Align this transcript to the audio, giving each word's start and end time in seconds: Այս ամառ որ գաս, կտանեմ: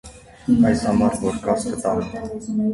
Այս 0.69 0.81
ամառ 0.93 1.19
որ 1.27 1.39
գաս, 1.45 1.69
կտանեմ: 1.75 2.61